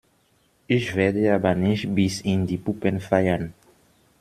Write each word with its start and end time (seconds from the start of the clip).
Ich 0.65 0.95
werde 0.95 1.31
aber 1.35 1.53
nicht 1.53 1.93
bis 1.93 2.21
in 2.21 2.47
die 2.47 2.57
Puppen 2.57 2.99
feiern. 2.99 3.53